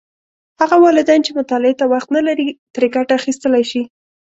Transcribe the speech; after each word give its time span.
هغه 0.61 0.75
والدین 0.85 1.19
چې 1.25 1.31
مطالعې 1.39 1.73
ته 1.79 1.85
وخت 1.93 2.09
نه 2.17 2.21
لري، 2.27 2.47
ترې 2.73 2.87
ګټه 2.95 3.13
اخیستلی 3.19 3.63
شي. 3.71 3.81